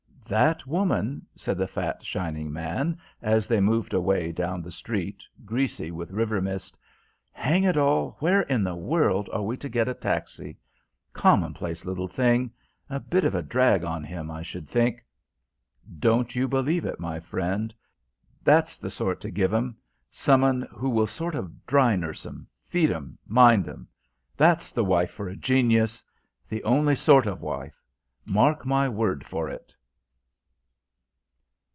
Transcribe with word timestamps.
"That 0.31 0.65
woman," 0.65 1.27
said 1.35 1.57
the 1.57 1.67
fat, 1.67 2.05
shining 2.05 2.53
man, 2.53 2.97
as 3.21 3.49
they 3.49 3.59
moved 3.59 3.93
away 3.93 4.31
down 4.31 4.61
the 4.61 4.71
street, 4.71 5.25
greasy 5.43 5.91
with 5.91 6.09
river 6.09 6.39
mist. 6.39 6.77
"Hang 7.33 7.65
it 7.65 7.75
all! 7.75 8.15
where 8.21 8.39
in 8.43 8.63
the 8.63 8.75
world 8.77 9.29
are 9.33 9.41
we 9.41 9.57
to 9.57 9.67
get 9.67 9.89
a 9.89 9.93
taxi? 9.93 10.57
Common 11.11 11.53
place 11.53 11.83
little 11.85 12.07
thing; 12.07 12.49
a 12.89 12.97
bit 12.97 13.25
of 13.25 13.35
a 13.35 13.41
drag 13.41 13.83
on 13.83 14.05
him, 14.05 14.31
I 14.31 14.41
should 14.41 14.69
think." 14.69 15.03
"Don't 15.99 16.33
you 16.33 16.47
believe 16.47 16.85
it, 16.85 16.97
my 16.97 17.19
friend 17.19 17.75
that's 18.41 18.77
the 18.77 18.89
sort 18.89 19.19
to 19.21 19.31
give 19.31 19.53
'em 19.53 19.75
some'un 20.09 20.61
who 20.71 20.89
will 20.89 21.07
sort 21.07 21.35
of 21.35 21.65
dry 21.65 21.97
nurse 21.97 22.25
'em 22.25 22.47
feed 22.63 22.89
em 22.89 23.17
mind 23.27 23.67
'em. 23.67 23.85
That's 24.37 24.71
the 24.71 24.85
wife 24.85 25.11
for 25.11 25.27
a 25.27 25.35
genius. 25.35 26.05
The 26.47 26.63
only 26.63 26.95
sort 26.95 27.27
of 27.27 27.41
wife 27.41 27.83
mark 28.25 28.65
my 28.65 28.87
word 28.87 29.25
for 29.25 29.49
it." 29.49 29.75